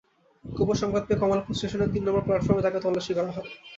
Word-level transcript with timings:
গোপন 0.45 0.75
সংবাদ 0.81 1.03
পেয়ে 1.05 1.21
কমলাপুর 1.21 1.57
স্টেশনের 1.57 1.91
তিন 1.93 2.03
নম্বর 2.05 2.25
প্লাটফরমে 2.25 2.63
তাঁকে 2.65 2.79
তল্লাশি 2.83 3.11
করা 3.17 3.31
হয়। 3.35 3.49